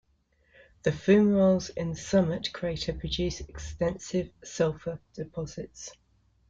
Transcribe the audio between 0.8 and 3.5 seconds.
The fumaroles in the summit crater produce